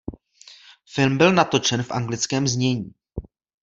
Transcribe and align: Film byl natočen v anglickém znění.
Film 0.93 1.17
byl 1.17 1.33
natočen 1.33 1.83
v 1.83 1.91
anglickém 1.91 2.47
znění. 2.47 2.93